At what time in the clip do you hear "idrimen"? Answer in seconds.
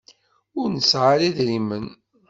1.29-1.85